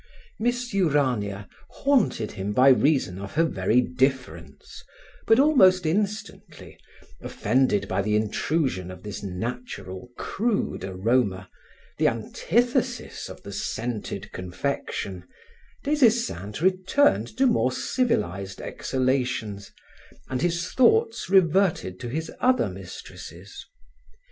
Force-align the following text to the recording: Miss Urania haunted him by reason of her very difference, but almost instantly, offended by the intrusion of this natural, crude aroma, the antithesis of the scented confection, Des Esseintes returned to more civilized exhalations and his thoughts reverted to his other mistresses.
Miss 0.39 0.73
Urania 0.73 1.47
haunted 1.69 2.31
him 2.31 2.53
by 2.53 2.69
reason 2.69 3.19
of 3.19 3.33
her 3.33 3.43
very 3.43 3.81
difference, 3.81 4.83
but 5.27 5.37
almost 5.39 5.85
instantly, 5.85 6.79
offended 7.21 7.87
by 7.87 8.01
the 8.01 8.15
intrusion 8.15 8.89
of 8.89 9.03
this 9.03 9.21
natural, 9.21 10.09
crude 10.17 10.83
aroma, 10.83 11.51
the 11.99 12.07
antithesis 12.07 13.29
of 13.29 13.43
the 13.43 13.51
scented 13.51 14.31
confection, 14.31 15.23
Des 15.83 16.03
Esseintes 16.03 16.63
returned 16.63 17.27
to 17.37 17.45
more 17.45 17.71
civilized 17.71 18.59
exhalations 18.59 19.71
and 20.29 20.41
his 20.41 20.71
thoughts 20.71 21.29
reverted 21.29 21.99
to 21.99 22.07
his 22.09 22.31
other 22.39 22.69
mistresses. 22.69 23.67